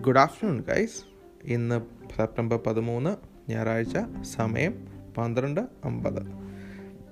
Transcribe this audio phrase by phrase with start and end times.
[0.00, 1.04] Good afternoon guys
[1.44, 1.80] ഇന്ന്
[2.16, 3.16] September പതിമൂന്ന്
[3.50, 4.88] ഞായറാഴ്ച സമയം
[5.18, 6.22] പന്ത്രണ്ട് അമ്പത്.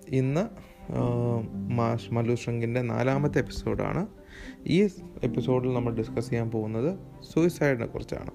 [0.08, 0.46] ഇന്ന്
[1.72, 4.06] മാഷ് മല്ലു ശൃംഗിന്റെ നാലാമത്തെ എപ്പിസോഡാണ്.
[4.66, 4.82] ഈ
[5.22, 6.98] എപ്പിസോഡിൽ നമ്മൾ ഡിസ്കസ് ചെയ്യാൻ പോകുന്നത്
[7.32, 8.30] സൂയിസൈഡിനെ കുറിച്ചാണ്.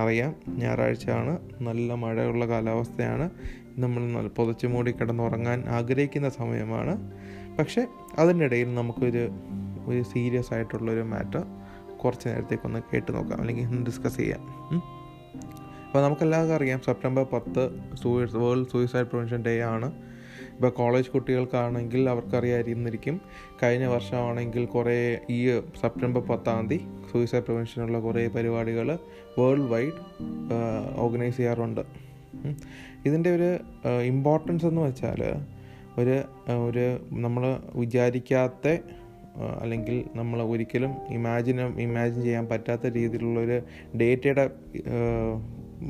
[0.00, 3.30] അറിയാം ഞായറാഴ്ചയാണ് നല്ല മഴയുള്ള കാലാവസ്ഥയാണ്.
[3.78, 7.12] നമ്മൾ പുതച്ചു മൂടി കിടന്നുറങ്ങാൻ ആഗ്രഹിക്കുന്ന സമയമാണ്.
[7.58, 7.86] പക്ഷേ
[8.18, 9.28] അതിനിടയിൽ നമുക്കൊരു
[9.86, 11.44] ഒരു സീരിയസ് ആയിട്ടുള്ളൊരു മാറ്റർ
[12.04, 14.42] കുറച്ച് നേരത്തേക്കൊന്ന് കേട്ട് നോക്കാം അല്ലെങ്കിൽ ഡിസ്കസ് ചെയ്യാം.
[15.86, 17.62] അപ്പോൾ നമുക്കെല്ലാവർക്കും അറിയാം സെപ്റ്റംബർ പത്ത്
[18.02, 19.88] sui world suicide prevention day ആണ്.
[20.54, 23.20] ഇപ്പോൾ കോളേജ് കുട്ടികൾക്കാണെങ്കിൽ അവർക്കറിയാതിരുന്നിരിക്കും.
[23.62, 25.38] കഴിഞ്ഞ വർഷമാണെങ്കിൽ കുറേ ഈ
[25.80, 28.98] സെപ്റ്റംബർ പത്താം തീയതി സൂയിസൈഡ് പ്രിവെൻഷനുള്ള കുറേ പരിപാടികൾ
[29.38, 30.00] വേൾഡ് വൈഡ്
[30.96, 31.80] ഓർഗനൈസ് ചെയ്യാറുണ്ട്.
[33.06, 33.50] ഇതിന്റെ ഒരു
[34.02, 35.22] ഇമ്പോർട്ടൻസ് എന്ന് വെച്ചാൽ
[35.98, 36.16] ഒരു
[36.68, 37.44] ഒരു നമ്മൾ
[37.74, 38.76] വിചാരിക്കാത്ത
[39.60, 43.60] അല്ലെങ്കിൽ നമ്മൾ ഒരിക്കലും ഇമാജിൻ ഇമാജിൻ ചെയ്യാൻ പറ്റാത്ത രീതിയിലുള്ളൊരു
[43.98, 44.50] ഡേറ്റയുടെ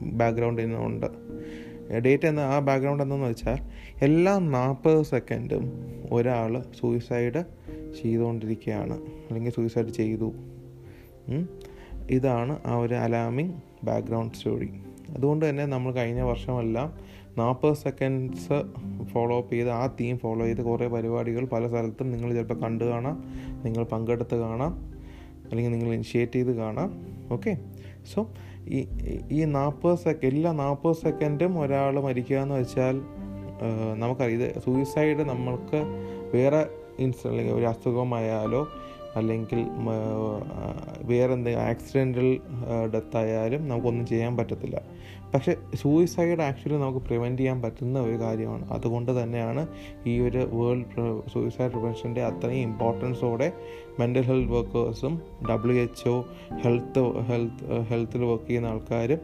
[0.03, 1.07] ബാക്ക്ഗ്രൗണ്ട് ഇന്നുണ്ട്.
[1.99, 3.59] ഡേറ്റ എന്ന ആ ബാക്ക്ഗ്രൗണ്ട് എന്തെന്ന് വെച്ചാൽ
[4.03, 5.73] എല്ലാ നാൽപ്പത് സെക്കൻഡും
[6.13, 7.45] ഒരാൾ സൂയിസൈഡ്
[8.03, 8.95] ചെയ്തുകൊണ്ടിരിക്കുകയാണ്.
[9.03, 10.33] അല്ലെങ്കിൽ സൂയിസൈഡ് ചെയ്തു.
[12.11, 13.53] ഇതാണ് ആ ഒരു അലാമിങ്
[13.85, 14.71] ബാക്ക്ഗ്രൗണ്ട് സ്റ്റോറി
[15.15, 16.95] അതുകൊണ്ട് തന്നെ നമ്മൾ കഴിഞ്ഞ വർഷമെല്ലാം
[17.39, 18.65] നാൽപ്പത് സെക്കൻഡ്സ്
[19.05, 23.25] ഫോളോ അപ്പ് ചെയ്ത് ആ തീം ഫോളോ ചെയ്ത് കുറേ പരിപാടികൾ പല സ്ഥലത്തും നിങ്ങൾ ചിലപ്പോൾ കണ്ടു കാണാം
[23.65, 24.97] നിങ്ങൾ പങ്കെടുത്ത് കാണാം
[25.51, 27.05] അല്ലെങ്കിൽ നിങ്ങൾ ഇനിഷ്യേറ്റ് ചെയ്ത് കാണാം.
[27.33, 27.59] ഓക്കെ
[28.15, 28.29] സോ
[28.69, 28.87] ഈ
[29.31, 33.03] ഈ നാൽപ്പത് സെക്കൻഡ് എല്ലാ നാൽപ്പത് സെക്കൻഡും ഒരാൾ മരിക്കുക എന്ന് വെച്ചാൽ
[33.95, 34.41] നമുക്കറിയാം.
[34.41, 35.81] ഇത് സൂയിസൈഡ് നമ്മൾക്ക്
[36.37, 36.67] വേറെ
[36.99, 38.69] ഇൻസ് അല്ലെങ്കിൽ ഒരു അസുഖമായാലോ
[39.17, 39.61] അല്ലെങ്കിൽ
[41.11, 42.29] വേറെ എന്തെങ്കിലും ആക്സിഡന്റൽ
[42.95, 44.77] ഡെത്തായാലും നമുക്കൊന്നും ചെയ്യാൻ പറ്റത്തില്ല.
[45.35, 48.65] പക്ഷെ സൂയിസൈഡ് ആക്ച്വലി നമുക്ക് പ്രിവെന്റ് ചെയ്യാൻ പറ്റുന്ന ഒരു കാര്യമാണ്.
[48.71, 49.67] അതുകൊണ്ട് തന്നെയാണ്
[50.07, 53.53] ഈ ഒരു വേൾഡ് സൂയിസൈഡ് പ്രിവെൻഷന്റെ അത്രയും ഇമ്പോർട്ടൻസോടെ
[54.01, 55.15] mental health വർക്കേഴ്സും
[55.51, 56.17] W H O
[56.65, 59.21] health health ഹെൽത്തിൽ work ചെയ്യുന്ന ആൾക്കാരും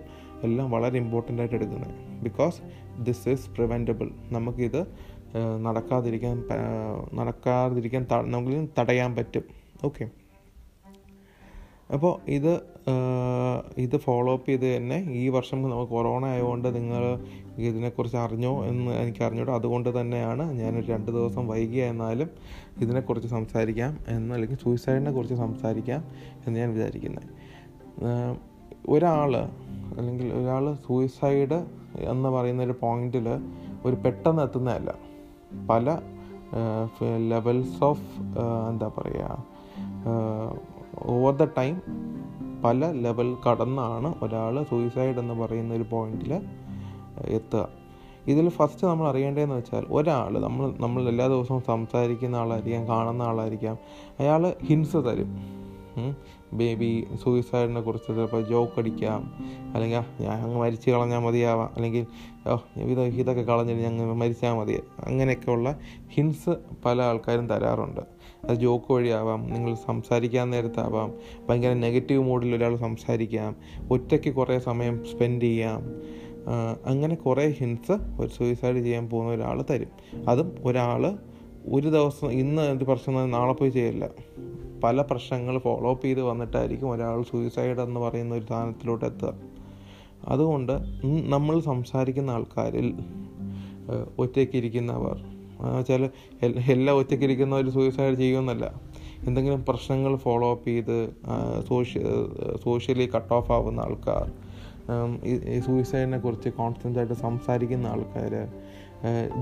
[0.48, 1.94] എല്ലാം വളരെ ഇമ്പോർട്ടന്റ് ആയിട്ട് എടുക്കുന്നത്.
[2.22, 2.60] ബിക്കോസ്
[3.02, 4.80] ദിസ് ഈസ് പ്രിവെന്റബിൾ നമുക്കിത്
[5.66, 6.36] നടക്കാതിരിക്കാൻ
[7.14, 9.44] നടക്കാതിരിക്കാൻ നമുക്ക് തടയാൻ പറ്റും.
[9.84, 10.04] ഓക്കെ
[11.92, 12.52] അപ്പോൾ ഇത്
[13.78, 17.18] ഇത് ഫോളോ അപ്പ് ചെയ്ത് തന്നെ ഈ വർഷം നമുക്ക് കൊറോണ ആയതുകൊണ്ട് നിങ്ങൾ
[17.58, 19.52] ഇതിനെക്കുറിച്ച് അറിഞ്ഞോ എന്ന് എനിക്ക് അറിഞ്ഞൂടോ.
[19.54, 22.30] അതുകൊണ്ട് തന്നെയാണ് ഞാനൊരു രണ്ട് ദിവസം വൈകിയ എന്നാലും
[22.80, 26.04] ഇതിനെക്കുറിച്ച് സംസാരിക്കാം എന്ന് അല്ലെങ്കിൽ സൂയിസൈഡിനെ കുറിച്ച് സംസാരിക്കാം
[26.46, 27.28] എന്ന് ഞാൻ വിചാരിക്കുന്നത്
[28.88, 29.36] ഒരാൾ
[29.98, 31.58] അല്ലെങ്കിൽ ഒരാൾ സൂയിസൈഡ്
[32.08, 33.28] എന്ന് പറയുന്ന ഒരു പോയിന്റിൽ
[33.86, 34.90] ഒരു പെട്ടെന്ന് എത്തുന്നതല്ല.
[35.70, 35.86] പല
[37.28, 38.08] ലെവൽസ് ഓഫ്
[38.70, 39.51] എന്താ പറയുക
[41.36, 41.82] ദ ടൈം
[42.64, 46.32] പല ലെവൽ കടന്നാണ് ഒരാൾ സൂയിസൈഡ് എന്ന് പറയുന്ന ഒരു പോയിന്റിൽ
[47.28, 47.68] എത്തുക.
[48.26, 53.78] ഇതിൽ ഫസ്റ്റ് നമ്മൾ അറിയേണ്ടതെന്ന് വെച്ചാൽ ഒരാൾ നമ്മൾ നമ്മൾ എല്ലാ ദിവസവും സംസാരിക്കുന്ന ആളായിരിക്കാം കാണുന്ന ആളായിരിക്കാം
[54.20, 55.30] അയാൾ ഹിൻസ് തരും.
[56.54, 59.20] ബേബി സൂയിസൈഡിനെ കുറിച്ച് ചിലപ്പോൾ ജോക്ക് അടിക്കാം
[59.74, 62.06] അല്ലെങ്കിൽ ഞാൻ അങ്ങ് മരിച്ചു കളഞ്ഞാൽ മതിയാവാം അല്ലെങ്കിൽ
[62.48, 65.78] ഓ ഇത് ഇതൊക്കെ കളഞ്ഞിട്ട് ഞങ്ങൾ മരിച്ചാൽ മതി അങ്ങനെയൊക്കെയുള്ള
[66.14, 66.54] ഹിൻസ്
[66.84, 68.00] പല ആൾക്കാരും തരാറുണ്ട്.
[68.44, 71.14] അത് ജോക്ക് വഴിയാവാം നിങ്ങൾ സംസാരിക്കാൻ നേരത്താവാം
[71.48, 73.56] ഭയങ്കര നെഗറ്റീവ് മൂഡിൽ ഒരാൾ സംസാരിക്കാം
[73.90, 75.82] ഒറ്റയ്ക്ക് കുറേ സമയം സ്പെൻഡ് ചെയ്യാം
[76.86, 79.88] അങ്ങനെ കുറേ ഹിൻസ് ഒരു സൂയിസൈഡ് ചെയ്യാൻ പോകുന്ന ഒരാൾ തരും.
[80.28, 81.18] അതും ഒരാൾ
[81.66, 84.08] ഒരു ദിവസം ഇന്ന് ഒരു പ്രശ്നം നാളെ പോയി ചെയ്യില്ല.
[84.84, 89.34] പല പ്രശ്നങ്ങൾ ഫോളോ അപ്പ് ചെയ്ത് വന്നിട്ടായിരിക്കും ഒരാൾ സൂയിസൈഡ് എന്ന് പറയുന്ന ഒരു സ്ഥാനത്തിലോട്ട് എത്തുക.
[90.28, 90.72] അതുകൊണ്ട്
[91.26, 92.94] നമ്മൾ സംസാരിക്കുന്ന ആൾക്കാരിൽ
[94.18, 95.31] ഒറ്റയ്ക്കിരിക്കുന്നവർ
[95.76, 96.04] വെച്ചാൽ
[96.74, 98.66] എല്ലാം ഒറ്റയ്ക്കിരിക്കുന്ന ഒരു സൂയിസൈഡ് ചെയ്യുമെന്നല്ല.
[99.28, 100.96] എന്തെങ്കിലും പ്രശ്നങ്ങൾ ഫോളോ അപ്പ് ചെയ്ത്
[101.68, 102.00] സോഷ്യ
[102.64, 104.26] സോഷ്യലി കട്ട് ഓഫ് ആവുന്ന ആൾക്കാർ
[105.54, 108.32] ഈ സൂയിസൈഡിനെ കുറിച്ച് കോൺസ്റ്റന്റ് ആയിട്ട് സംസാരിക്കുന്ന ആൾക്കാർ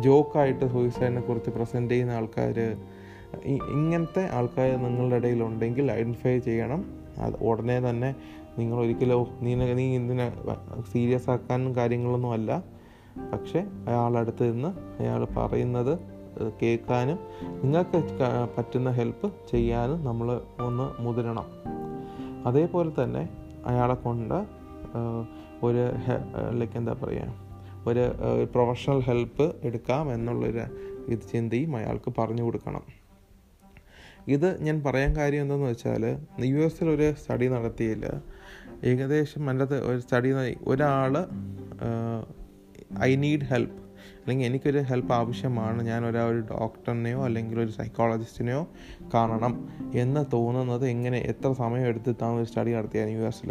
[0.06, 2.58] ജോക്കായിട്ട് സൂയിസൈഡിനെ കുറിച്ച് പ്രസന്റ് ചെയ്യുന്ന ആൾക്കാർ
[3.76, 6.80] ഇങ്ങനത്തെ ആൾക്കാർ നിങ്ങളുടെ ഇടയിലുണ്ടെങ്കിൽ ഐഡന്റിഫൈ ചെയ്യണം.
[7.24, 8.10] അത് ഉടനെ തന്നെ
[8.58, 10.26] നിങ്ങൾ ഒരിക്കലും നീ നീ ഇതിനെ
[10.92, 12.50] സീരിയസ് ആക്കാനും കാര്യങ്ങളൊന്നും അല്ല.
[13.32, 14.70] പക്ഷേ അയാളടുത്ത് നിന്ന്
[15.02, 15.98] അയാൾ പറയുന്നത്
[16.62, 17.18] കേൾക്കാനും
[17.62, 17.98] നിങ്ങൾക്ക്
[18.58, 20.28] പറ്റുന്ന ഹെൽപ്പ് ചെയ്യാനും നമ്മൾ
[20.60, 21.46] ഒന്ന് മുതിരണം.
[22.46, 23.28] അതേപോലെ തന്നെ
[23.66, 24.38] അയാളെ കൊണ്ട്
[25.62, 25.82] ഒരു
[26.50, 27.50] ലൈക്ക് എന്താ പറയുക
[27.86, 28.04] ഒരു
[28.54, 30.64] പ്രൊഫഷണൽ ഹെൽപ്പ് എടുക്കാം എന്നുള്ളൊരു
[31.12, 32.82] ഇത് ചിന്തയും അയാൾക്ക് പറഞ്ഞു കൊടുക്കണം.
[34.28, 36.04] ഇത് ഞാൻ പറയാൻ കാര്യം എന്തെന്ന് വെച്ചാൽ
[36.44, 38.22] യു എസിൽ ഒരു സ്റ്റഡി നടത്തിയില്ല.
[38.84, 40.28] ഏകദേശം അതിന്റെ ഒരു സ്റ്റഡി
[40.66, 41.14] ഒരാൾ
[42.98, 43.76] ഐ നീഡ് ഹെൽപ്പ്
[44.20, 45.82] അല്ലെങ്കിൽ എനിക്കൊരു ഹെൽപ്പ് ആവശ്യമാണ്.
[45.82, 48.66] ഞാൻ ഒരാ ഒരു ഡോക്ടറിനെയോ അല്ലെങ്കിൽ ഒരു സൈക്കോളജിസ്റ്റിനെയോ
[49.14, 53.50] കാണണം എന്ന് തോന്നുന്നത് എങ്ങനെ എത്ര സമയം എടുത്തിട്ടാണ് ഒരു സ്റ്റഡി നടത്തിയത് യു എസിൽ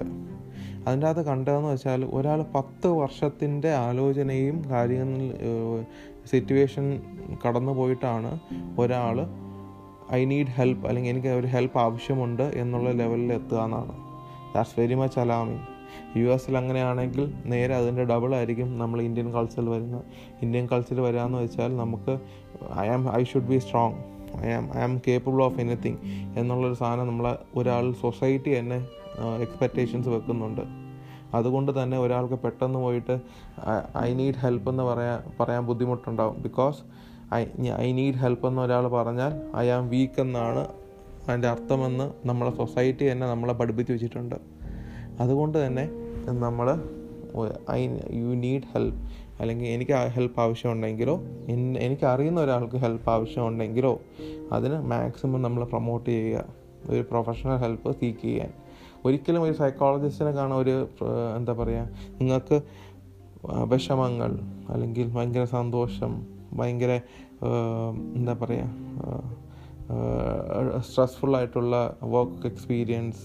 [0.88, 5.86] അതിന്റെ അകത്ത് കണ്ടതെന്ന് വെച്ചാൽ ഒരാൾ പത്ത് വർഷത്തിന്റെ ആലോചനയും കാര്യങ്ങൾ
[6.26, 7.02] സിറ്റുവേഷൻ
[7.48, 8.40] കടന്നു പോയിട്ടാണ്
[8.80, 9.28] ഒരാൾ
[10.14, 13.94] ഐ നീഡ് ഹെൽപ്പ് അല്ലെങ്കിൽ എനിക്ക് ഒരു ഹെൽപ്പ് ആവശ്യമുണ്ട് എന്നുള്ള ലെവലിൽ എത്തുക എന്നാണ്.
[14.54, 15.79] That's very much alarming
[16.20, 20.04] U എസിൽ അങ്ങനെയാണെങ്കിൽ നേരെ അതിന്റെ ഡബിൾ ആയിരിക്കും നമ്മൾ ഇന്ത്യൻ കൾച്ചറിൽ വരുന്നത്.
[20.42, 22.14] ഇന്ത്യൻ കൾച്ചറിൽ വരാമെന്ന് വെച്ചാൽ നമുക്ക്
[22.80, 23.98] I am I should be strong
[24.46, 26.00] I am I am capable of anything
[26.40, 28.80] എന്നുള്ളൊരു സാധനം നമ്മളെ ഒരാൾ സൊസൈറ്റി തന്നെ
[29.46, 30.62] എക്സ്പെക്റ്റേഷൻസ് വെക്കുന്നുണ്ട്.
[31.38, 33.16] അതുകൊണ്ട് തന്നെ ഒരാൾക്ക് പെട്ടെന്ന് പോയിട്ട്
[33.98, 36.38] ഐ നീഡ് ഹെൽപ്പ് എന്ന് പറയാൻ പറയാൻ ബുദ്ധിമുട്ടുണ്ടാവും.
[36.42, 36.80] Because
[37.34, 37.42] I
[37.78, 40.64] I need help എന്ന് ഒരാൾ പറഞ്ഞാൽ ഐ ആം വീക്ക് എന്നാണ്
[41.28, 44.38] അതിന്റെ അർത്ഥമെന്ന് നമ്മളെ സൊസൈറ്റി തന്നെ നമ്മളെ പഠിപ്പിച്ച് വെച്ചിട്ടുണ്ട്.
[45.24, 45.86] അതുകൊണ്ട് തന്നെ
[46.44, 46.68] നമ്മൾ
[47.78, 47.82] ഐ
[48.22, 49.00] യു നീഡ് ഹെൽപ്പ്
[49.42, 51.16] അല്ലെങ്കിൽ എനിക്ക് ഹെൽപ്പ് ആവശ്യമുണ്ടെങ്കിലോ
[51.86, 53.94] എനിക്ക് അറിയുന്ന ഒരാൾക്ക് ഹെൽപ്പ് ആവശ്യമുണ്ടെങ്കിലോ
[54.56, 56.46] അതിന് മാക്സിമം നമ്മൾ പ്രൊമോട്ട് ചെയ്യുക.
[56.90, 58.52] ഒരു പ്രൊഫഷണൽ ഹെൽപ്പ് സീക്ക് ചെയ്യാൻ.
[59.06, 60.76] ഒരിക്കലും ഒരു സൈക്കോളജിസ്റ്റിനെ കാണാൻ ഒരു
[61.38, 61.84] എന്താ പറയുക
[62.20, 62.58] നിങ്ങൾക്ക്
[63.74, 64.32] വിഷമങ്ങൾ
[64.74, 66.14] അല്ലെങ്കിൽ ഭയങ്കര സന്തോഷം
[66.60, 66.92] ഭയങ്കര
[68.18, 68.70] എന്താ പറയുക
[70.88, 71.76] സ്ട്രെസ്ഫുൾ ആയിട്ടുള്ള
[72.16, 73.22] വർക്ക് എക്സ്പീരിയൻസ്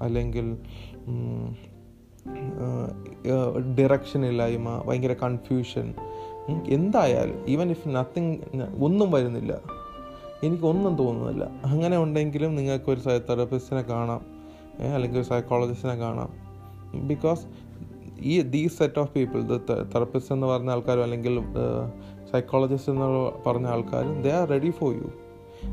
[0.00, 0.56] അല്ലെങ്കിൽ
[3.78, 5.94] ഡിറക്ഷൻ ഇല്ലായ്മ ഭയങ്കര കൺഫ്യൂഷൻ
[6.68, 8.36] എന്തായാലും ഈവൻ ഇഫ് നത്തിങ്
[8.84, 9.58] ഒന്നും വരുന്നില്ല.
[10.44, 11.44] എനിക്കൊന്നും തോന്നുന്നില്ല.
[11.64, 14.20] അങ്ങനെ ഉണ്ടെങ്കിലും നിങ്ങൾക്ക് ഒരു തെറപ്പിസ്റ്റിനെ കാണാം
[14.94, 16.30] അല്ലെങ്കിൽ ഒരു സൈക്കോളജിസ്റ്റിനെ കാണാം.
[17.08, 17.46] ബിക്കോസ്
[18.20, 19.60] ഈ the set of people the
[19.94, 21.40] therapist എന്ന് പറഞ്ഞ ആൾക്കാരും അല്ലെങ്കിൽ
[22.32, 23.08] സൈക്കോളജിസ്റ്റ് എന്ന്
[23.46, 25.10] പറഞ്ഞ ആൾക്കാരും they are ready for you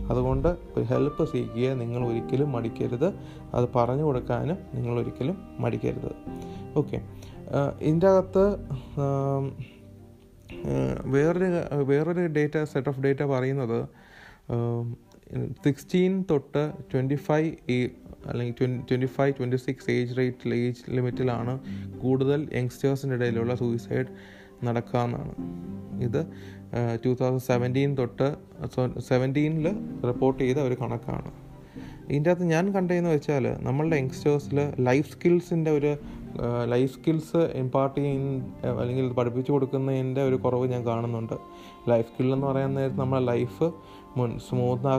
[0.09, 3.13] അതുകൊണ്ട് ഒരു ഹെൽപ്പ് സീക്കുക നിങ്ങൾ ഒരിക്കലും മടിക്കരുത്.
[3.53, 6.11] അത് പറഞ്ഞു കൊടുക്കാനും നിങ്ങൾ ഒരിക്കലും മടിക്കരുത്.
[6.77, 6.99] ഓക്കെ
[7.81, 8.45] ഇതിന്റെ അകത്ത്
[11.05, 11.49] വേറൊരു
[11.83, 13.79] വേറൊരു ഡേറ്റ സെറ്റ് ഓഫ് ഡേറ്റ പറയുന്നത്
[15.65, 17.51] സിക്സ്റ്റീൻ തൊട്ട് ട്വന്റി ഫൈവ്
[18.29, 18.55] അല്ലെങ്കിൽ
[18.91, 21.53] twenty five twenty six age റേറ്റിൽ ഏജ് ലിമിറ്റിലാണ്
[21.97, 24.07] കൂടുതൽ യങ്സ്റ്റേഴ്സിന്റെ ഇടയിലുള്ള സൂയിസൈഡ്
[24.63, 25.33] നടക്കാമെന്നാണ്
[26.03, 26.27] ഇത്
[27.05, 28.35] ടു തൗസൻഡ് സെവന്റീൻ തൊട്ട്
[28.99, 29.67] സെവന്റീനിൽ
[30.03, 31.31] റിപ്പോർട്ട് ചെയ്ത ഒരു കണക്കാണ്.
[32.09, 35.97] ഇതിന്റെ അകത്ത് ഞാൻ കണ്ടതെന്ന് വെച്ചാൽ നമ്മളുടെ യങ്സ്റ്റേഴ്സിൽ ലൈഫ് സ്കിൽസിന്റെ ഒരു
[36.65, 41.33] ലൈഫ് സ്കിൽസ് ഇമ്പാർട്ട് ചെയ്യുന്ന അല്ലെങ്കിൽ പഠിപ്പിച്ചു കൊടുക്കുന്നതിന്റെ ഒരു കുറവ് ഞാൻ കാണുന്നുണ്ട്.
[41.89, 43.71] ലൈഫ് സ്കിൽ എന്ന് പറയാൻ നേരത്ത് നമ്മളെ ലൈഫ്
[44.17, 44.95] മുൻ സ്മൂത്ത്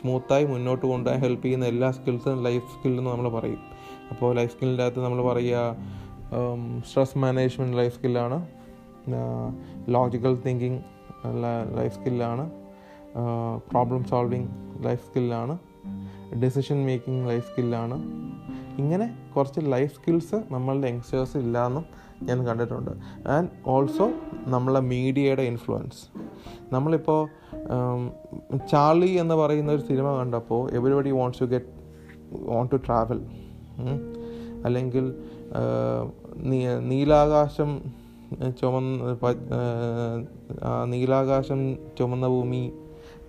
[0.00, 3.60] സ്മൂത്തായി മുന്നോട്ട് കൊണ്ടുപോകാൻ ഹെൽപ്പ് ചെയ്യുന്ന എല്ലാ സ്കിൽസും ലൈഫ് സ്കിൽ എന്ന് നമ്മൾ പറയും.
[4.10, 5.76] അപ്പോൾ ലൈഫ് സ്കില്ലിന്റെ അകത്ത് നമ്മൾ പറയുക
[6.86, 8.59] സ്ട്രെസ് മാനേജ്മെന്റ് ലൈഫ് സ്കില്ലാണ്
[9.88, 10.80] ലോജിക്കൽ തിങ്കിങ്
[11.76, 12.50] ലൈഫ് സ്കില്ലാണ്
[13.70, 14.48] പ്രോബ്ലം സോൾവിങ്
[14.84, 15.58] ലൈഫ് സ്കില്ലാണ്
[16.40, 17.96] ഡിസിഷൻ മേക്കിംഗ് ലൈഫ് സ്കില്ലാണ്
[18.78, 21.84] ഇങ്ങനെ കുറച്ച് ലൈഫ് സ്കിൽസ് നമ്മളുടെ യങ്സ്റ്റേഴ്സ് ഇല്ലയെന്നും
[22.22, 22.90] ഞാൻ കണ്ടിട്ടുണ്ട്.
[23.26, 24.10] ആൻഡ് ഓൾസോ
[24.46, 26.00] നമ്മളെ മീഡിയയുടെ ഇൻഫ്ലുവൻസ്
[26.72, 27.28] നമ്മളിപ്പോൾ
[28.70, 31.66] ചാർലി എന്ന് പറയുന്ന ഒരു സിനിമ കണ്ടപ്പോൾ everybody wants to get
[32.32, 33.20] want to travel
[34.64, 35.14] അല്ലെങ്കിൽ
[36.82, 37.80] നീലാകാശം
[38.60, 39.16] ചുമന്ന
[40.84, 42.72] നീലാകാശം ചുമന്ന ഭൂമി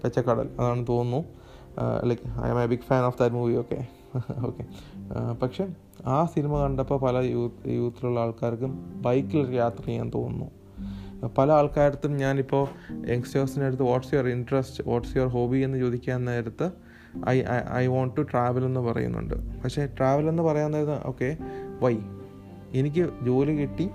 [0.04, 1.26] പച്ചക്കടൽ അതാണ് തോന്നുന്നു.
[2.04, 3.88] Like I'm a big fan of that movie okay
[4.46, 4.64] okay
[5.42, 5.68] പക്ഷെ
[6.06, 10.52] ആ സിനിമ കണ്ടപ്പോൾ പല യൂത്ത് യൂത്തിലുള്ള ആൾക്കാർക്കും ബൈക്കിൽ യാത്ര ചെയ്യാൻ തോന്നുന്നു.
[11.38, 12.68] പല ആൾക്കാരത്തും ഞാനിപ്പോൾ
[13.12, 16.72] യങ്സ്റ്റേഴ്സിന്റെ അടുത്ത് what's your interest what's your hobby എന്ന് ചോദിക്കാൻ നേരത്ത്
[17.30, 17.44] I
[17.74, 19.62] I want to travel എന്ന് പറയുന്നുണ്ട്.
[19.64, 21.38] പക്ഷേ ട്രാവൽ എന്ന് പറയാൻ നേരത്ത് ഓക്കെ
[21.82, 21.98] വൈ
[22.74, 23.90] എനിക്ക് ജോലി കിട്ടി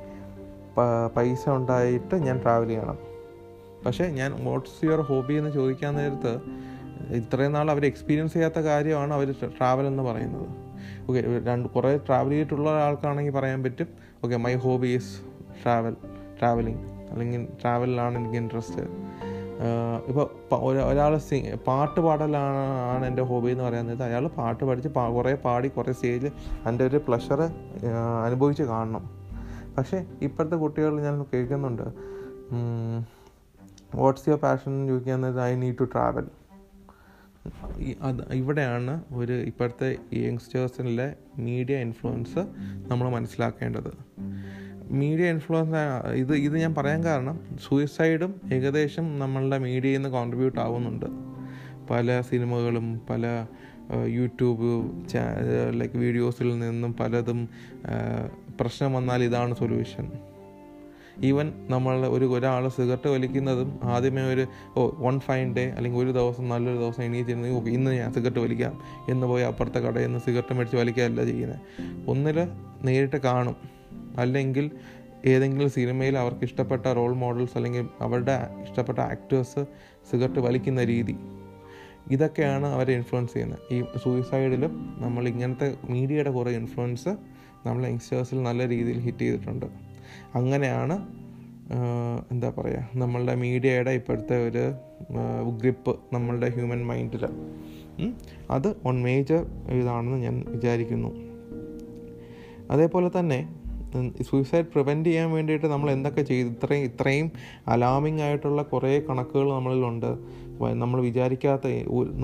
[1.17, 2.99] പൈസ ഉണ്ടായിട്ട് ഞാൻ ട്രാവൽ ചെയ്യണം.
[3.87, 6.33] പക്ഷേ ഞാൻ വാട്ട്സ് യുവർ ഹോബി എന്ന് ചോദിക്കാൻ നേരത്ത്
[7.19, 9.29] ഇത്രയും നാൾ അവർ എക്സ്പീരിയൻസ് ചെയ്യാത്ത കാര്യമാണ് അവർ
[9.59, 10.49] ട്രാവൽ എന്ന് പറയുന്നത്.
[11.09, 13.89] ഓക്കെ രണ്ട് കുറേ ട്രാവൽ ചെയ്തിട്ടുള്ള ഒരാൾക്കാണെങ്കിൽ പറയാൻ പറ്റും.
[14.25, 15.13] Okay my hobby is
[15.63, 15.97] travel
[16.41, 18.83] travelling അല്ലെങ്കിൽ ട്രാവലിലാണ് എനിക്ക് ഇൻട്രസ്റ്റ്
[20.09, 22.65] ഇപ്പോൾ ഒരാൾ സി പാട്ട് പാടലാണ്
[22.95, 26.33] ആണ് എന്റെ ഹോബി എന്ന് പറയുന്നത് അയാൾ പാട്ട് പഠിച്ച് കുറേ പാടി കുറേ സ്റ്റേജിൽ
[26.69, 27.41] എന്റെ ഒരു പ്ലഷർ
[28.27, 29.05] അനുഭവിച്ച് കാണണം.
[29.77, 31.83] പക്ഷേ ഇപ്പോഴത്തെ കുട്ടികൾ ഞാൻ കേൾക്കുന്നുണ്ട്
[33.95, 36.27] വാട്ട്സ് യുവർ പാഷൻ എന്ന് ചോദിക്കാൻ നേരത്തെ ഐ നീഡ് ടു ട്രാവൽ
[38.03, 42.39] അത് ഇവിടെയാണ് ഒരു ഇപ്പോഴത്തെ യങ്സ്റ്റേഴ്സിലെ മീഡിയ ഇൻഫ്ലുവൻസ്
[42.89, 43.91] നമ്മൾ മനസ്സിലാക്കേണ്ടത്.
[44.91, 45.75] മീഡിയ ഇൻഫ്ലുവൻസ്
[46.13, 51.07] ഇത് ഇത് ഞാൻ പറയാൻ കാരണം സൂയിസൈഡും ഏകദേശം നമ്മളുടെ മീഡിയയിൽ നിന്ന് കോൺട്രിബ്യൂട്ട് ആവുന്നുണ്ട്.
[51.91, 53.47] പല സിനിമകളും പല
[54.07, 54.91] യൂട്യൂബ്
[55.71, 57.49] ലൈക്ക് വീഡിയോസിൽ നിന്നും പലതും
[58.61, 60.13] പ്രശ്നം വന്നാൽ ഇതാണ് സൊല്യൂഷൻ
[61.25, 64.47] ഈവൻ നമ്മൾ ഒരു ഒരാൾ സിഗരറ്റ് വലിക്കുന്നതും ആദ്യമേ ഒരു
[64.77, 68.83] ഓ വൺ ഫൈൻ ഡേ അല്ലെങ്കിൽ ഒരു ദിവസം നല്ലൊരു ദിവസം എണീറ്റിരുന്ന് ഓക്കെ ഇന്ന് ഞാൻ സിഗരറ്റ് വലിക്കാം
[69.09, 71.61] എന്ന് പോയി അപ്പുറത്തെ കടയിൽ നിന്ന് സിഗരറ്റ് മേടിച്ച് വലിക്കുകയല്ല ചെയ്യുന്നത്.
[72.09, 72.49] ഒന്നിൽ
[72.85, 73.57] നേരിട്ട് കാണും.
[74.19, 74.71] അല്ലെങ്കിൽ
[75.27, 79.65] ഏതെങ്കിലും സിനിമയിൽ അവർക്ക് ഇഷ്ടപ്പെട്ട റോൾ മോഡൽസ് അല്ലെങ്കിൽ അവരുടെ ഇഷ്ടപ്പെട്ട ആക്ടേഴ്സ്
[80.11, 81.17] സിഗരറ്റ് വലിക്കുന്ന രീതി.
[82.11, 83.75] ഇതൊക്കെയാണ് അവരെ ഇൻഫ്ലുവൻസ് ചെയ്യുന്നത്.
[83.75, 87.09] ഈ സൂയിസൈഡിലും നമ്മൾ ഇങ്ങനത്തെ മീഡിയയുടെ കുറേ ഇൻഫ്ലുവൻസ്
[87.67, 89.67] നമ്മൾ യങ്സ്റ്റേഴ്സിൽ നല്ല രീതിയിൽ ഹിറ്റ് ചെയ്തിട്ടുണ്ട്.
[90.39, 90.97] അങ്ങനെയാണ്
[92.33, 94.65] എന്താ പറയുക നമ്മളുടെ മീഡിയയുടെ ഇപ്പോഴത്തെ ഒരു
[95.61, 97.25] ഗ്രിപ്പ് നമ്മളുടെ ഹ്യൂമൻ മൈൻഡിൽ
[98.57, 99.43] അത് വൺ മേജർ
[99.81, 101.11] ഇതാണെന്ന് ഞാൻ വിചാരിക്കുന്നു.
[102.75, 103.41] അതേപോലെ തന്നെ
[104.29, 106.49] സൂയിസൈഡ് പ്രിവെന്റ് ചെയ്യാൻ വേണ്ടിയിട്ട് നമ്മൾ എന്തൊക്കെ ചെയ്തു?
[106.55, 107.29] ഇത്രയും ഇത്രയും
[107.73, 110.11] അലാമിംഗ് ആയിട്ടുള്ള കുറേ കണക്കുകൾ നമ്മളിലുണ്ട്.
[110.83, 111.67] നമ്മൾ വിചാരിക്കാത്ത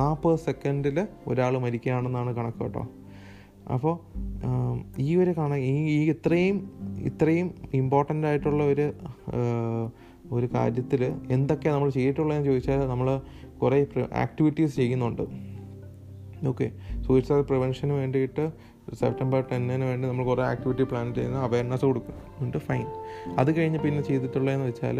[0.03, 0.99] നാൽപ്പത് സെക്കൻഡിൽ
[1.31, 2.83] ഒരാൾ മരിക്കുകയാണെന്നാണ് കണക്ക് കേട്ടോ.
[3.75, 3.95] അപ്പോൾ
[5.09, 6.57] ഈ ഒരു കണ ഈ ഈ ഇത്രയും
[7.11, 7.49] ഇത്രയും
[7.81, 8.87] ഇമ്പോർട്ടന്റ് ആയിട്ടുള്ള ഒരു
[10.37, 11.03] ഒരു കാര്യത്തിൽ
[11.37, 13.09] എന്തൊക്കെയാണ് നമ്മൾ ചെയ്തിട്ടുള്ളതെന്ന് ചോദിച്ചാൽ നമ്മൾ
[13.63, 13.79] കുറേ
[14.25, 15.25] ആക്ടിവിറ്റീസ് ചെയ്യുന്നുണ്ട്.
[16.51, 16.67] ഓക്കെ
[17.07, 18.45] സൂയിസൈഡ് പ്രിവെൻഷന് വേണ്ടിയിട്ട്
[19.01, 21.39] സെപ്റ്റംബർ ടെന്നിന് വേണ്ടി നമ്മൾ കുറേ ആക്ടിവിറ്റി പ്ലാൻ ചെയ്യുന്ന.
[21.49, 22.59] അവയർനെസ് കൊടുക്കുന്നുണ്ട്.
[22.69, 22.87] ഫൈൻ
[23.41, 24.99] അത് കഴിഞ്ഞ് പിന്നെ ചെയ്തിട്ടുള്ളതെന്ന് വെച്ചാൽ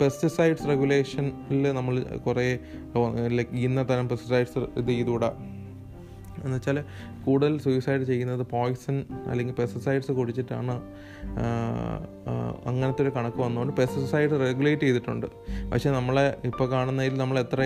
[0.00, 1.96] പെസ്റ്റിസൈഡ്സ് റെഗുലേഷനിൽ നമ്മൾ
[2.28, 2.46] കുറേ
[3.38, 5.30] ലൈക്ക് ഇന്ന തരം പെസ്റ്റിസൈഡ്സ് ഇത് ചെയ്തുകൂടാ?
[6.44, 6.84] എന്ന് വെച്ചാൽ
[7.24, 8.96] കൂടുതൽ സൂയിസൈഡ് ചെയ്യുന്നത് പോയ്സൺ
[9.26, 10.74] അല്ലെങ്കിൽ പെസ്റ്റിസൈഡ്സ് കുടിച്ചിട്ടാണ്
[12.66, 15.26] അങ്ങനത്തെ ഒരു കണക്ക് വന്നുകൊണ്ട് പെസ്റ്റിസൈഡ് റെഗുലേറ്റ് ചെയ്തിട്ടുണ്ട്.
[15.72, 17.60] പക്ഷേ നമ്മളെ ഇപ്പോൾ കാണുന്നതിൽ നമ്മൾ എത്ര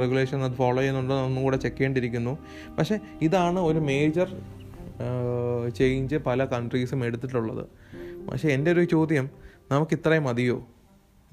[0.00, 2.38] റെഗുലേഷൻ അത് ഫോളോ ചെയ്യുന്നുണ്ടോ ഒന്നും കൂടെ ചെക്ക് ചെയ്യേണ്ടിയിരിക്കുന്നു.
[2.78, 4.36] പക്ഷേ ഇതാണ് ഒരു മേജർ
[5.76, 7.64] ചേഞ്ച് പല കൺട്രീസും എടുത്തിട്ടുള്ളത്.
[8.30, 9.26] പക്ഷേ എന്റെ ഒരു ചോദ്യം
[9.72, 10.58] നമുക്ക് ഇത്രയും മതിയോ?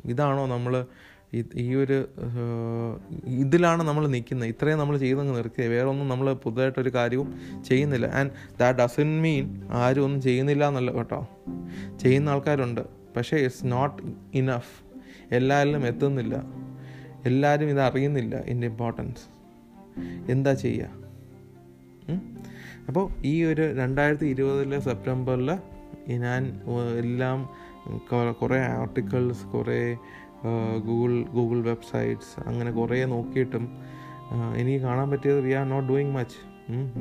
[0.05, 0.85] ഇതാണോ നമ്മൾ
[1.57, 1.97] ഈ ഒരു
[3.43, 4.49] ഇതിലാണ് നമ്മൾ നിൽക്കുന്നത്.
[4.49, 7.29] ഇത്രയും നമ്മൾ ചെയ്തങ്ങ് നിർത്തിയത് വേറെ ഒന്നും നമ്മൾ പുതുതായിട്ടൊരു കാര്യവും
[7.69, 8.07] ചെയ്യുന്നില്ല.
[8.19, 9.45] ആൻഡ് ദാറ്റ് ഡസൻ മീൻ
[9.81, 11.21] ആരും ഒന്നും ചെയ്യുന്നില്ല എന്നല്ല കേട്ടോ.
[12.01, 12.83] ചെയ്യുന്ന ആൾക്കാരുണ്ട്.
[13.17, 14.01] പക്ഷേ ഇറ്റ്സ് നോട്ട്
[14.33, 14.73] ഇനഫ്
[15.35, 16.35] എല്ലാവരിലും എത്തുന്നില്ല.
[17.25, 18.35] എല്ലാവരും ഇത് അറിയുന്നില്ല.
[18.35, 19.25] ഇതിന്റെ ഇമ്പോർട്ടൻസ്
[20.31, 21.03] എന്താ ചെയ്യുക
[22.87, 25.49] അപ്പോൾ ഈ ഒരു രണ്ടായിരത്തി ഇരുപതിലെ സെപ്റ്റംബറിൽ
[26.23, 26.41] ഞാൻ
[27.01, 27.37] എല്ലാം
[28.41, 29.79] കുറേ ആർട്ടിക്കിൾസ് കുറേ
[30.85, 33.65] ഗൂഗിൾ ഗൂഗിൾ വെബ്സൈറ്റ്സ് അങ്ങനെ കുറേ നോക്കിയിട്ടും
[34.57, 36.37] എനിക്ക് കാണാൻ പറ്റിയത് we are not doing much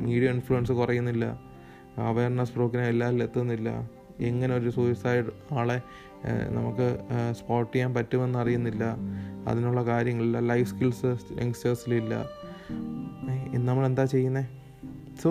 [0.05, 1.25] media influence കുറയുന്നില്ല.
[1.97, 3.69] അവയർനെസ് പ്രോഗ്രാം എല്ലാവരിലും എത്തുന്നില്ല.
[4.19, 5.77] എങ്ങനെ ഒരു സൂയിസൈഡ് ആളെ
[6.49, 6.87] നമുക്ക്
[7.31, 8.83] സ്പോട്ട് ചെയ്യാൻ പറ്റുമെന്ന് അറിയുന്നില്ല.
[9.47, 10.39] അതിനുള്ള കാര്യങ്ങളില്ല.
[10.39, 12.13] ലൈഫ് സ്കിൽസ് യങ്സ്റ്റേഴ്സിലില്ല
[13.67, 14.45] നമ്മൾ എന്താ ചെയ്യുന്നത്
[15.23, 15.29] സോ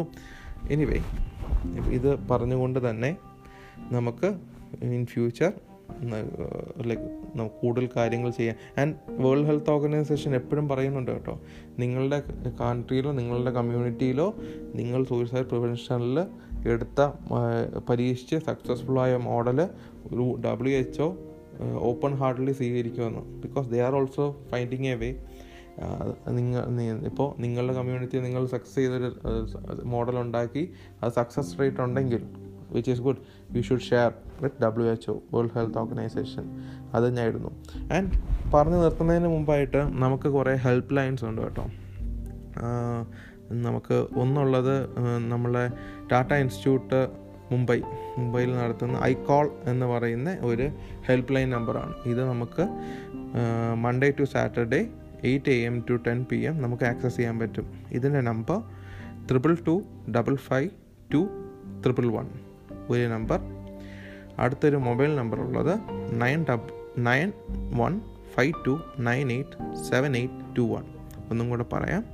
[0.70, 0.98] എനിവേ
[1.96, 3.10] ഇത് പറഞ്ഞുകൊണ്ട് തന്നെ
[3.92, 4.28] നമുക്ക്
[4.84, 5.52] ഇൻ ഫ്യൂച്ചർ
[6.86, 7.02] ലൈക്ക്
[7.36, 11.40] നമുക്ക് കൂടുതൽ കാര്യങ്ങൾ ചെയ്യാം ആൻഡ് വേൾഡ് ഹെൽത്ത് ഓർഗനൈസേഷൻ എപ്പോഴും പറയുന്നുണ്ട് കേട്ടോ
[11.78, 12.22] നിങ്ങളുടെ
[12.60, 14.34] കൺട്രിയിലോ നിങ്ങളുടെ കമ്മ്യൂണിറ്റിയിലോ
[14.74, 16.18] നിങ്ങൾ സൂയിസൈഡ് പ്രിവെൻഷനിൽ
[16.68, 17.00] എടുത്ത
[17.90, 19.68] പരീക്ഷിച്ച് സക്സസ്ഫുൾ ആയ മോഡൽ
[20.06, 21.16] ഒരു ഡബ്ല്യു എച്ച് ഒ
[21.62, 23.40] ഓപ്പൺ ഹാർട്ടിൽ സ്വീകരിക്കുമെന്ന്.
[23.40, 25.10] Because they are also finding a way
[26.30, 26.62] നിങ്ങൾ
[27.06, 29.12] ഇപ്പോൾ നിങ്ങളുടെ കമ്മ്യൂണിറ്റി നിങ്ങൾ സക്സസ് ചെയ്തൊരു
[29.84, 30.72] മോഡൽ ഉണ്ടാക്കി
[31.02, 32.22] അത് സക്സസ് റേറ്റ് ഉണ്ടെങ്കിൽ
[32.72, 33.16] which is good
[33.56, 36.44] you should share with W H O World Health Organization
[36.94, 37.50] അത് തന്നെയായിരുന്നു.
[37.94, 38.12] ആൻഡ്
[38.54, 41.66] പറഞ്ഞു നിർത്തുന്നതിന് മുമ്പായിട്ട് നമുക്ക് കുറേ ഹെൽപ്പ് ലൈൻസ് ഉണ്ട് കേട്ടോ.
[43.66, 44.74] നമുക്ക് ഒന്നുള്ളത്
[45.28, 45.64] നമ്മളെ
[46.12, 47.00] ടാറ്റ ഇൻസ്റ്റിറ്റ്യൂട്ട്
[47.52, 47.80] മുംബൈ
[48.18, 50.66] മുംബൈയിൽ നടത്തുന്ന ഐ കോൾ എന്ന് പറയുന്ന ഒരു
[51.06, 52.64] ഹെൽപ്പ് ലൈൻ നമ്പറാണ് ഇത് നമുക്ക്
[53.74, 54.80] Monday to Saturday
[55.24, 57.66] eight A M to ten P M നമുക്ക് ആക്സസ് ചെയ്യാൻ പറ്റും.
[57.90, 58.58] ഇതിന്റെ number
[59.30, 59.74] triple two
[60.16, 60.70] double five
[61.14, 61.20] two
[61.84, 62.28] triple one
[62.90, 63.40] ഒരു നമ്പർ
[64.38, 65.80] അടുത്തൊരു മൊബൈൽ നമ്പർ ഉള്ളത്
[66.20, 67.32] nine double nine
[67.76, 68.00] one
[68.34, 70.84] five two nine eight seven eight two one.
[71.30, 72.04] ഒന്നും കൂടെ പറയാം.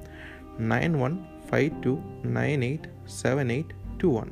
[0.69, 4.31] Nine one five two nine eight seven eight two one.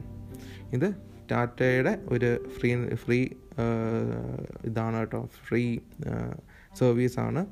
[0.73, 0.95] ഇത്
[1.31, 3.29] ടാറ്റയുടെ ഒരു free free
[4.65, 5.29] ഇതാണ് കേട്ടോ.
[5.49, 5.79] ഫ്രീ
[6.79, 7.47] സർവീസാണ്.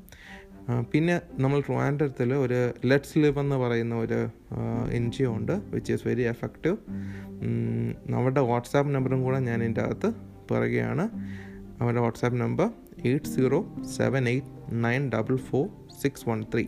[0.91, 4.29] പിന്നെ നമ്മൾ ട്രിവാൻഡ്രത്തിൽ ഒരു ലെറ്റ്സ് ലിവ് എന്ന് പറയുന്ന ഒരു
[4.91, 6.77] എൻ ജി ഒ ഉണ്ട് വിച്ച് ഈസ് വെരി എഫക്റ്റീവ്
[8.15, 10.13] അവരുടെ വാട്സാപ്പ് നമ്പറും കൂടെ ഞാൻ എന്റെ അകത്ത്
[10.51, 11.09] പറയുകയാണ്.
[11.81, 12.69] അവരുടെ WhatsApp number
[13.05, 14.47] eight zero seven eight
[14.83, 15.69] nine double four
[16.01, 16.65] six one three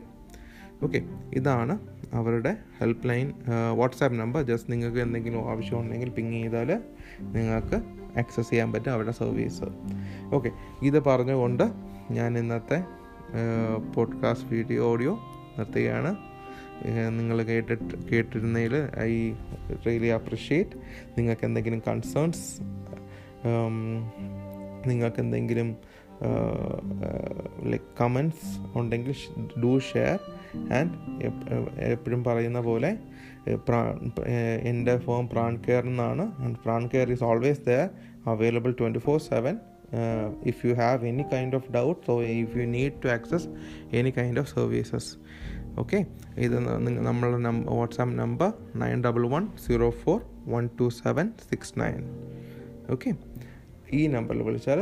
[0.83, 1.79] okay ഇതാണ്
[2.13, 3.33] അവരുടെ help line
[3.73, 6.81] WhatsApp number just നിങ്ങൾക്ക് എന്തെങ്കിലും ആവശ്യമുണ്ടെങ്കിൽ പിങ് ചെയ്താൽ
[7.21, 7.75] നിങ്ങൾക്ക്
[8.19, 9.63] ആക്സസ് ചെയ്യാൻ പറ്റും അവരുടെ സർവീസ്
[10.33, 10.51] ഓക്കെ
[10.81, 11.63] ഇത് പറഞ്ഞുകൊണ്ട്
[12.11, 12.83] ഞാൻ ഇന്നത്തെ
[13.95, 15.19] പോഡ്കാസ്റ്റ് വീഡിയോ ഓഡിയോ
[15.57, 16.15] നിർത്തുകയാണ്.
[17.09, 19.31] നിങ്ങൾ കേട്ടിട്ട് കേട്ടിരുന്നതിൽ ഐ
[19.85, 20.69] റിയലി അപ്രിഷ്യേറ്റ്.
[21.17, 22.61] നിങ്ങൾക്ക് എന്തെങ്കിലും കൺസേൺസ്
[24.87, 25.75] നിങ്ങൾക്ക് എന്തെങ്കിലും
[27.63, 29.15] ലൈക്ക് കമൻസ് ഉണ്ടെങ്കിൽ
[29.63, 30.19] ഡു ഷെയർ
[30.73, 31.23] ആൻഡ്
[31.81, 32.97] എപ്പോഴും പറയുന്ന പോലെ
[34.61, 37.89] എന്റെ ഫോം പ്രാൺ കെയർ എന്നാണ് and Pran care is always there
[38.25, 39.57] available twenty four seven
[40.43, 43.47] if you have any kind of doubt so if you need to access
[43.93, 45.07] any kind of services
[45.77, 45.99] okay
[46.37, 46.55] ഇത്
[47.07, 50.17] നമ്മളുടെ number WhatsApp number nine double one zero four
[50.47, 52.01] one two seven six nine
[52.91, 53.11] okay
[53.93, 54.81] ഈ നമ്പറിൽ വിളിച്ചാൽ